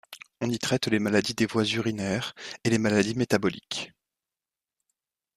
[0.41, 3.93] On y traite les maladies des voies urinaires, et les maladies métaboliques.